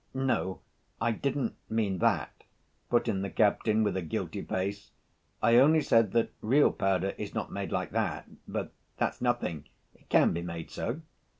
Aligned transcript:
"No, 0.15 0.61
I 0.99 1.11
didn't 1.11 1.57
mean 1.69 1.99
that," 1.99 2.43
put 2.89 3.07
in 3.07 3.21
the 3.21 3.29
captain 3.29 3.83
with 3.83 3.95
a 3.95 4.01
guilty 4.01 4.41
face. 4.41 4.89
"I 5.43 5.57
only 5.57 5.81
said 5.81 6.11
that 6.13 6.33
real 6.41 6.71
powder 6.71 7.13
is 7.19 7.35
not 7.35 7.51
made 7.51 7.71
like 7.71 7.91
that, 7.91 8.27
but 8.47 8.71
that's 8.97 9.21
nothing, 9.21 9.65
it 9.93 10.09
can 10.09 10.33
be 10.33 10.41
made 10.41 10.71
so." 10.71 11.01